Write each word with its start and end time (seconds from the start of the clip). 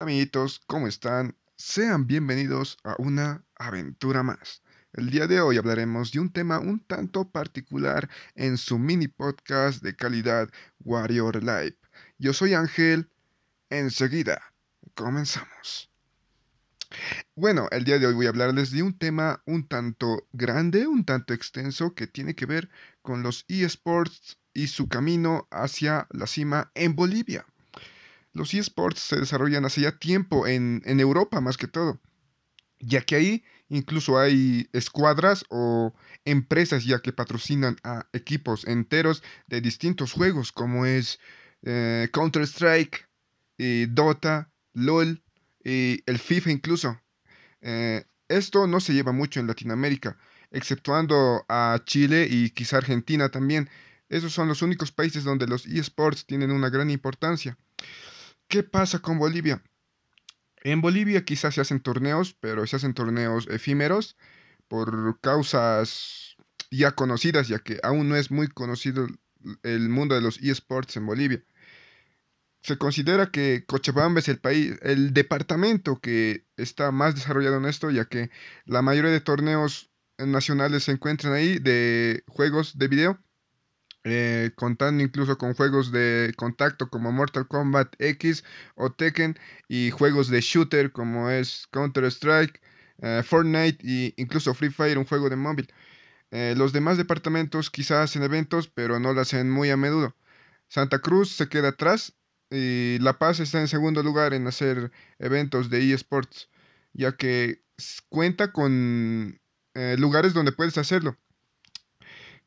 Amiguitos, 0.00 0.60
¿cómo 0.68 0.86
están? 0.86 1.34
Sean 1.56 2.06
bienvenidos 2.06 2.78
a 2.84 2.94
una 2.98 3.44
aventura 3.56 4.22
más. 4.22 4.62
El 4.92 5.10
día 5.10 5.26
de 5.26 5.40
hoy 5.40 5.56
hablaremos 5.56 6.12
de 6.12 6.20
un 6.20 6.30
tema 6.32 6.60
un 6.60 6.78
tanto 6.78 7.28
particular 7.28 8.08
en 8.36 8.58
su 8.58 8.78
mini 8.78 9.08
podcast 9.08 9.82
de 9.82 9.96
calidad 9.96 10.50
Warrior 10.84 11.42
Life. 11.42 11.76
Yo 12.16 12.32
soy 12.32 12.54
Ángel. 12.54 13.10
Enseguida, 13.70 14.40
comenzamos. 14.94 15.90
Bueno, 17.34 17.66
el 17.72 17.82
día 17.82 17.98
de 17.98 18.06
hoy 18.06 18.14
voy 18.14 18.26
a 18.26 18.28
hablarles 18.28 18.70
de 18.70 18.84
un 18.84 18.96
tema 18.96 19.42
un 19.46 19.66
tanto 19.66 20.28
grande, 20.32 20.86
un 20.86 21.04
tanto 21.04 21.34
extenso, 21.34 21.96
que 21.96 22.06
tiene 22.06 22.36
que 22.36 22.46
ver 22.46 22.70
con 23.02 23.24
los 23.24 23.44
eSports 23.48 24.38
y 24.54 24.68
su 24.68 24.88
camino 24.88 25.48
hacia 25.50 26.06
la 26.10 26.28
cima 26.28 26.70
en 26.76 26.94
Bolivia. 26.94 27.44
Los 28.38 28.54
eSports 28.54 29.00
se 29.00 29.16
desarrollan 29.16 29.64
hace 29.64 29.80
ya 29.80 29.98
tiempo 29.98 30.46
en, 30.46 30.80
Europa 30.86 31.40
más 31.40 31.56
que 31.56 31.66
todo, 31.66 32.00
ya 32.78 33.00
que 33.02 33.16
ahí 33.16 33.44
incluso 33.68 34.16
hay 34.16 34.70
escuadras 34.72 35.44
o 35.50 35.92
empresas 36.24 36.84
ya 36.84 37.00
que 37.00 37.12
patrocinan 37.12 37.76
a 37.82 38.06
equipos 38.12 38.64
enteros 38.64 39.24
de 39.48 39.60
distintos 39.60 40.12
juegos 40.12 40.52
como 40.52 40.86
es 40.86 41.18
eh, 41.62 42.08
Counter-Strike, 42.12 43.08
Dota, 43.88 44.52
LOL 44.72 45.20
y 45.64 46.00
el 46.06 46.20
FIFA 46.20 46.52
incluso. 46.52 47.00
Eh, 47.60 48.04
esto 48.28 48.68
no 48.68 48.78
se 48.78 48.92
lleva 48.94 49.10
mucho 49.10 49.40
en 49.40 49.48
Latinoamérica, 49.48 50.16
exceptuando 50.52 51.44
a 51.48 51.80
Chile 51.84 52.28
y 52.30 52.50
quizá 52.50 52.76
Argentina 52.76 53.30
también. 53.30 53.68
Esos 54.08 54.32
son 54.32 54.46
los 54.46 54.62
únicos 54.62 54.92
países 54.92 55.24
donde 55.24 55.48
los 55.48 55.66
eSports 55.66 56.24
tienen 56.24 56.52
una 56.52 56.70
gran 56.70 56.88
importancia. 56.88 57.58
¿Qué 58.48 58.62
pasa 58.62 59.00
con 59.00 59.18
Bolivia? 59.18 59.62
En 60.62 60.80
Bolivia 60.80 61.24
quizás 61.24 61.54
se 61.54 61.60
hacen 61.60 61.80
torneos, 61.80 62.34
pero 62.40 62.66
se 62.66 62.76
hacen 62.76 62.94
torneos 62.94 63.46
efímeros 63.48 64.16
por 64.68 65.20
causas 65.20 66.36
ya 66.70 66.92
conocidas, 66.92 67.48
ya 67.48 67.58
que 67.58 67.78
aún 67.82 68.08
no 68.08 68.16
es 68.16 68.30
muy 68.30 68.48
conocido 68.48 69.06
el 69.62 69.88
mundo 69.90 70.14
de 70.14 70.22
los 70.22 70.40
eSports 70.40 70.96
en 70.96 71.04
Bolivia. 71.04 71.44
Se 72.62 72.78
considera 72.78 73.30
que 73.30 73.64
Cochabamba 73.66 74.20
es 74.20 74.28
el 74.28 74.38
país, 74.38 74.78
el 74.82 75.12
departamento 75.12 76.00
que 76.00 76.46
está 76.56 76.90
más 76.90 77.14
desarrollado 77.14 77.58
en 77.58 77.66
esto, 77.66 77.90
ya 77.90 78.06
que 78.06 78.30
la 78.64 78.80
mayoría 78.80 79.10
de 79.10 79.20
torneos 79.20 79.90
nacionales 80.16 80.84
se 80.84 80.92
encuentran 80.92 81.34
ahí 81.34 81.58
de 81.58 82.24
juegos 82.26 82.78
de 82.78 82.88
video 82.88 83.22
eh, 84.10 84.52
contando 84.56 85.02
incluso 85.02 85.38
con 85.38 85.54
juegos 85.54 85.92
de 85.92 86.32
contacto 86.36 86.88
como 86.90 87.12
Mortal 87.12 87.46
Kombat 87.46 87.94
X 87.98 88.44
o 88.74 88.90
Tekken 88.90 89.38
y 89.68 89.90
juegos 89.90 90.28
de 90.28 90.40
shooter 90.40 90.92
como 90.92 91.30
es 91.30 91.68
Counter-Strike, 91.72 92.60
eh, 93.02 93.22
Fortnite 93.24 93.78
e 93.84 94.14
incluso 94.16 94.54
Free 94.54 94.70
Fire, 94.70 94.98
un 94.98 95.04
juego 95.04 95.28
de 95.28 95.36
móvil. 95.36 95.72
Eh, 96.30 96.54
los 96.56 96.72
demás 96.72 96.98
departamentos 96.98 97.70
quizás 97.70 98.10
hacen 98.10 98.22
eventos, 98.22 98.68
pero 98.68 98.98
no 99.00 99.12
lo 99.12 99.20
hacen 99.20 99.50
muy 99.50 99.70
a 99.70 99.76
menudo. 99.76 100.16
Santa 100.68 101.00
Cruz 101.00 101.32
se 101.36 101.48
queda 101.48 101.68
atrás 101.68 102.14
y 102.50 102.98
La 103.00 103.18
Paz 103.18 103.40
está 103.40 103.60
en 103.60 103.68
segundo 103.68 104.02
lugar 104.02 104.34
en 104.34 104.46
hacer 104.46 104.92
eventos 105.18 105.70
de 105.70 105.92
eSports, 105.92 106.48
ya 106.92 107.16
que 107.16 107.62
cuenta 108.08 108.52
con 108.52 109.40
lugares 109.96 110.34
donde 110.34 110.52
puedes 110.52 110.76
hacerlo. 110.78 111.16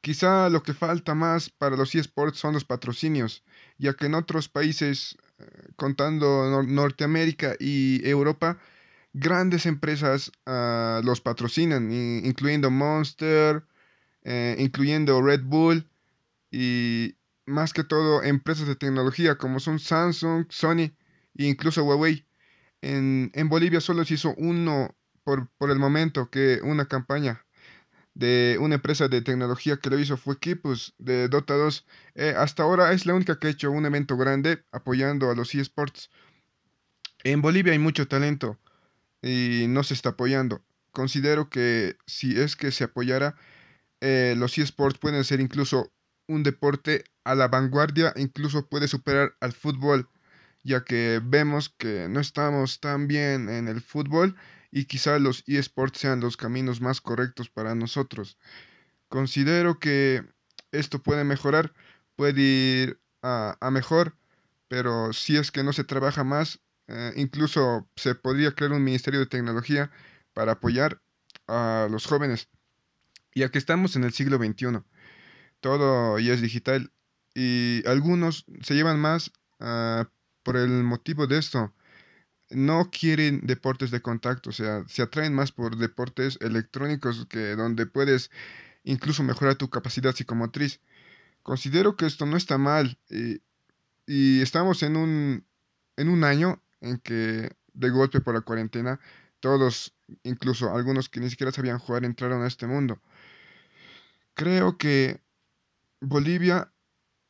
Quizá 0.00 0.48
lo 0.48 0.62
que 0.62 0.72
falta 0.72 1.14
más 1.14 1.50
para 1.50 1.76
los 1.76 1.94
eSports 1.94 2.38
son 2.38 2.54
los 2.54 2.64
patrocinios, 2.64 3.44
ya 3.76 3.92
que 3.92 4.06
en 4.06 4.14
otros 4.14 4.48
países, 4.48 5.18
eh, 5.38 5.44
contando 5.76 6.62
Norteamérica 6.62 7.54
y 7.58 8.00
Europa, 8.08 8.58
grandes 9.12 9.66
empresas 9.66 10.32
ah, 10.46 11.02
los 11.04 11.20
patrocinan, 11.20 11.92
incluyendo 11.92 12.70
Monster, 12.70 13.64
eh, 14.22 14.56
incluyendo 14.58 15.20
Red 15.20 15.42
Bull 15.42 15.86
y 16.50 17.16
más 17.44 17.72
que 17.74 17.84
todo 17.84 18.22
empresas 18.22 18.68
de 18.68 18.76
tecnología 18.76 19.36
como 19.36 19.60
son 19.60 19.78
Samsung, 19.78 20.46
Sony 20.48 20.92
e 21.36 21.44
incluso 21.44 21.84
Huawei. 21.84 22.26
En, 22.80 23.30
en 23.34 23.48
Bolivia 23.50 23.80
solo 23.80 24.04
se 24.06 24.14
hizo 24.14 24.34
uno 24.38 24.96
por, 25.24 25.48
por 25.58 25.70
el 25.70 25.78
momento 25.78 26.30
que 26.30 26.60
una 26.62 26.86
campaña 26.86 27.44
de 28.20 28.58
una 28.60 28.74
empresa 28.74 29.08
de 29.08 29.22
tecnología 29.22 29.78
que 29.78 29.88
lo 29.88 29.98
hizo 29.98 30.18
fue 30.18 30.38
Kipus 30.38 30.94
de 30.98 31.28
Dota 31.28 31.54
2. 31.54 31.86
Eh, 32.16 32.34
hasta 32.36 32.62
ahora 32.62 32.92
es 32.92 33.06
la 33.06 33.14
única 33.14 33.38
que 33.38 33.46
ha 33.46 33.50
hecho 33.50 33.70
un 33.70 33.86
evento 33.86 34.18
grande 34.18 34.62
apoyando 34.72 35.30
a 35.30 35.34
los 35.34 35.54
eSports. 35.54 36.10
En 37.24 37.40
Bolivia 37.40 37.72
hay 37.72 37.78
mucho 37.78 38.06
talento 38.06 38.58
y 39.22 39.64
no 39.68 39.82
se 39.84 39.94
está 39.94 40.10
apoyando. 40.10 40.62
Considero 40.92 41.48
que 41.48 41.96
si 42.06 42.38
es 42.38 42.56
que 42.56 42.72
se 42.72 42.84
apoyara, 42.84 43.36
eh, 44.02 44.34
los 44.36 44.58
eSports 44.58 44.98
pueden 44.98 45.24
ser 45.24 45.40
incluso 45.40 45.90
un 46.26 46.42
deporte 46.42 47.04
a 47.24 47.34
la 47.34 47.48
vanguardia, 47.48 48.12
incluso 48.16 48.68
puede 48.68 48.86
superar 48.86 49.34
al 49.40 49.54
fútbol, 49.54 50.10
ya 50.62 50.84
que 50.84 51.22
vemos 51.24 51.70
que 51.70 52.06
no 52.10 52.20
estamos 52.20 52.80
tan 52.80 53.08
bien 53.08 53.48
en 53.48 53.66
el 53.66 53.80
fútbol 53.80 54.36
y 54.70 54.84
quizá 54.84 55.18
los 55.18 55.42
eSports 55.46 55.98
sean 55.98 56.20
los 56.20 56.36
caminos 56.36 56.80
más 56.80 57.00
correctos 57.00 57.50
para 57.50 57.74
nosotros. 57.74 58.38
Considero 59.08 59.78
que 59.78 60.24
esto 60.72 61.02
puede 61.02 61.24
mejorar, 61.24 61.72
puede 62.16 62.40
ir 62.40 63.00
a, 63.22 63.56
mejor, 63.72 64.16
pero 64.68 65.12
si 65.12 65.36
es 65.36 65.50
que 65.50 65.64
no 65.64 65.72
se 65.72 65.84
trabaja 65.84 66.24
más, 66.24 66.60
eh, 66.86 67.12
incluso 67.16 67.88
se 67.96 68.14
podría 68.14 68.52
crear 68.52 68.72
un 68.72 68.84
ministerio 68.84 69.20
de 69.20 69.26
tecnología 69.26 69.90
para 70.32 70.52
apoyar 70.52 71.00
a 71.48 71.88
los 71.90 72.06
jóvenes, 72.06 72.48
ya 73.34 73.50
que 73.50 73.58
estamos 73.58 73.96
en 73.96 74.04
el 74.04 74.12
siglo 74.12 74.38
XXI. 74.38 74.82
Todo 75.60 76.18
ya 76.18 76.32
es 76.32 76.40
digital 76.40 76.92
y 77.34 77.82
algunos 77.86 78.46
se 78.62 78.74
llevan 78.74 78.98
más 79.00 79.32
ah, 79.58 80.08
por 80.42 80.56
el 80.56 80.84
motivo 80.84 81.26
de 81.26 81.38
esto 81.38 81.74
no 82.50 82.90
quieren 82.90 83.40
deportes 83.44 83.90
de 83.90 84.02
contacto, 84.02 84.50
o 84.50 84.52
sea, 84.52 84.84
se 84.88 85.02
atraen 85.02 85.34
más 85.34 85.52
por 85.52 85.76
deportes 85.76 86.38
electrónicos 86.40 87.26
que 87.26 87.54
donde 87.56 87.86
puedes 87.86 88.30
incluso 88.84 89.22
mejorar 89.22 89.56
tu 89.56 89.70
capacidad 89.70 90.14
psicomotriz. 90.14 90.80
Considero 91.42 91.96
que 91.96 92.06
esto 92.06 92.26
no 92.26 92.36
está 92.36 92.58
mal 92.58 92.98
y, 93.08 93.40
y 94.06 94.42
estamos 94.42 94.82
en 94.82 94.96
un, 94.96 95.44
en 95.96 96.08
un 96.08 96.24
año 96.24 96.62
en 96.80 96.98
que 96.98 97.50
de 97.72 97.90
golpe 97.90 98.20
por 98.20 98.34
la 98.34 98.40
cuarentena 98.40 99.00
todos, 99.40 99.94
incluso 100.22 100.74
algunos 100.74 101.08
que 101.08 101.20
ni 101.20 101.30
siquiera 101.30 101.52
sabían 101.52 101.78
jugar, 101.78 102.04
entraron 102.04 102.42
a 102.42 102.46
este 102.46 102.66
mundo. 102.66 103.00
Creo 104.34 104.76
que 104.76 105.20
Bolivia 106.00 106.72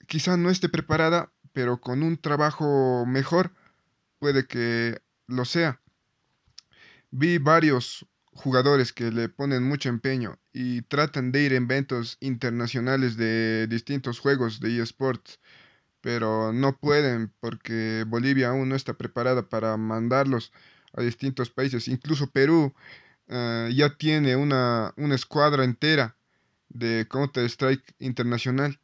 quizá 0.07 0.37
no 0.37 0.51
esté 0.51 0.69
preparada, 0.69 1.33
pero 1.53 1.81
con 1.81 2.03
un 2.03 2.17
trabajo 2.17 3.05
mejor 3.07 3.53
puede 4.19 4.47
que 4.47 5.01
lo 5.31 5.45
sea. 5.45 5.81
Vi 7.11 7.39
varios 7.39 8.07
jugadores 8.33 8.93
que 8.93 9.11
le 9.11 9.29
ponen 9.29 9.63
mucho 9.63 9.89
empeño 9.89 10.39
y 10.53 10.83
tratan 10.83 11.33
de 11.33 11.43
ir 11.43 11.53
en 11.53 11.65
eventos 11.65 12.17
internacionales 12.21 13.17
de 13.17 13.67
distintos 13.67 14.19
juegos 14.19 14.61
de 14.61 14.81
eSports, 14.81 15.41
pero 16.01 16.53
no 16.53 16.77
pueden 16.77 17.33
porque 17.41 18.05
Bolivia 18.07 18.51
aún 18.51 18.69
no 18.69 18.77
está 18.77 18.95
preparada 18.95 19.49
para 19.49 19.77
mandarlos 19.77 20.53
a 20.93 21.03
distintos 21.03 21.51
países. 21.51 21.89
Incluso 21.89 22.31
Perú 22.31 22.75
eh, 23.29 23.71
ya 23.75 23.97
tiene 23.97 24.37
una, 24.37 24.93
una 24.97 25.15
escuadra 25.15 25.65
entera 25.65 26.17
de 26.69 27.07
Counter-Strike 27.09 27.95
internacional 27.99 28.81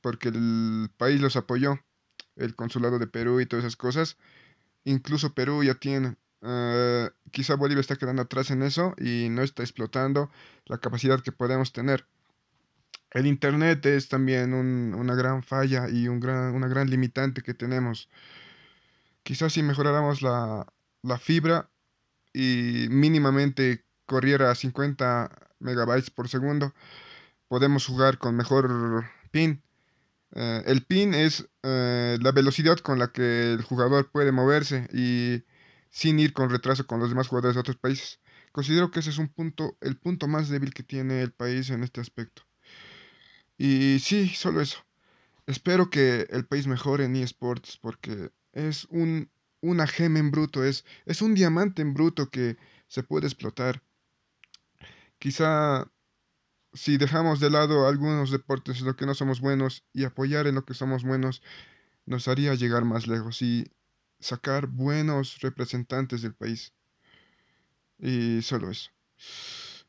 porque 0.00 0.28
el 0.28 0.90
país 0.96 1.20
los 1.20 1.36
apoyó, 1.36 1.80
el 2.36 2.54
consulado 2.54 2.98
de 2.98 3.06
Perú 3.06 3.40
y 3.40 3.46
todas 3.46 3.64
esas 3.64 3.76
cosas 3.76 4.16
Incluso 4.88 5.34
Perú 5.34 5.62
ya 5.62 5.74
tiene. 5.74 6.16
Eh, 6.40 7.10
quizá 7.30 7.56
Bolivia 7.56 7.82
está 7.82 7.96
quedando 7.96 8.22
atrás 8.22 8.50
en 8.50 8.62
eso 8.62 8.94
y 8.96 9.28
no 9.28 9.42
está 9.42 9.62
explotando 9.62 10.30
la 10.64 10.78
capacidad 10.78 11.20
que 11.20 11.30
podemos 11.30 11.74
tener. 11.74 12.06
El 13.10 13.26
Internet 13.26 13.84
es 13.84 14.08
también 14.08 14.54
una 14.54 15.14
gran 15.14 15.42
falla 15.42 15.90
y 15.90 16.08
una 16.08 16.68
gran 16.68 16.88
limitante 16.88 17.42
que 17.42 17.52
tenemos. 17.52 18.08
Quizás 19.24 19.52
si 19.52 19.62
mejoráramos 19.62 20.22
la, 20.22 20.66
la 21.02 21.18
fibra 21.18 21.68
y 22.32 22.86
mínimamente 22.88 23.84
corriera 24.06 24.50
a 24.50 24.54
50 24.54 25.50
megabytes 25.58 26.08
por 26.08 26.30
segundo, 26.30 26.72
podemos 27.48 27.84
jugar 27.84 28.16
con 28.16 28.36
mejor 28.36 29.04
pin 29.32 29.62
eh, 30.34 30.62
el 30.66 30.84
pin 30.84 31.14
es 31.14 31.48
eh, 31.62 32.18
la 32.20 32.32
velocidad 32.32 32.78
con 32.78 32.98
la 32.98 33.12
que 33.12 33.52
el 33.52 33.62
jugador 33.62 34.10
puede 34.10 34.32
moverse 34.32 34.88
y 34.92 35.44
sin 35.90 36.18
ir 36.20 36.32
con 36.32 36.50
retraso 36.50 36.86
con 36.86 37.00
los 37.00 37.08
demás 37.08 37.28
jugadores 37.28 37.54
de 37.54 37.60
otros 37.60 37.76
países. 37.76 38.20
Considero 38.52 38.90
que 38.90 39.00
ese 39.00 39.10
es 39.10 39.18
un 39.18 39.28
punto, 39.28 39.76
el 39.80 39.96
punto 39.96 40.28
más 40.28 40.48
débil 40.48 40.74
que 40.74 40.82
tiene 40.82 41.22
el 41.22 41.32
país 41.32 41.70
en 41.70 41.82
este 41.82 42.00
aspecto. 42.00 42.42
Y 43.56 43.98
sí, 44.00 44.28
solo 44.28 44.60
eso. 44.60 44.78
Espero 45.46 45.90
que 45.90 46.26
el 46.30 46.46
país 46.46 46.66
mejore 46.66 47.04
en 47.04 47.16
eSports 47.16 47.78
porque 47.78 48.30
es 48.52 48.86
un 48.90 49.30
una 49.60 49.86
gema 49.86 50.18
en 50.18 50.30
bruto, 50.30 50.64
es, 50.64 50.84
es 51.06 51.22
un 51.22 51.34
diamante 51.34 51.82
en 51.82 51.94
bruto 51.94 52.30
que 52.30 52.56
se 52.86 53.02
puede 53.02 53.26
explotar. 53.26 53.82
Quizá 55.18 55.90
si 56.72 56.98
dejamos 56.98 57.40
de 57.40 57.50
lado 57.50 57.86
algunos 57.86 58.30
deportes 58.30 58.80
en 58.80 58.86
los 58.86 58.96
que 58.96 59.06
no 59.06 59.14
somos 59.14 59.40
buenos 59.40 59.84
y 59.92 60.04
apoyar 60.04 60.46
en 60.46 60.54
lo 60.54 60.64
que 60.64 60.74
somos 60.74 61.04
buenos, 61.04 61.42
nos 62.06 62.28
haría 62.28 62.54
llegar 62.54 62.84
más 62.84 63.06
lejos 63.06 63.42
y 63.42 63.70
sacar 64.20 64.66
buenos 64.66 65.40
representantes 65.40 66.22
del 66.22 66.34
país. 66.34 66.72
Y 67.98 68.42
solo 68.42 68.70
eso. 68.70 68.90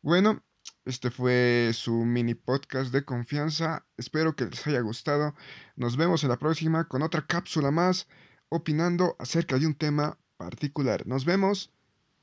Bueno, 0.01 0.43
este 0.85 1.11
fue 1.11 1.71
su 1.73 1.93
mini 2.05 2.35
podcast 2.35 2.91
de 2.91 3.05
confianza. 3.05 3.85
Espero 3.97 4.35
que 4.35 4.45
les 4.45 4.65
haya 4.67 4.81
gustado. 4.81 5.35
Nos 5.75 5.97
vemos 5.97 6.23
en 6.23 6.29
la 6.29 6.39
próxima 6.39 6.87
con 6.87 7.01
otra 7.01 7.25
cápsula 7.25 7.71
más 7.71 8.07
opinando 8.49 9.15
acerca 9.19 9.57
de 9.57 9.67
un 9.67 9.75
tema 9.75 10.17
particular. 10.37 11.05
Nos 11.05 11.25
vemos 11.25 11.71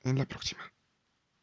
en 0.02 0.18
la 0.18 0.26
próxima. 0.26 0.75